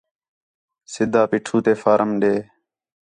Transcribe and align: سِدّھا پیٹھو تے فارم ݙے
سِدّھا 0.91 1.23
پیٹھو 1.29 1.57
تے 1.65 1.73
فارم 1.81 2.09
ݙے 2.21 2.35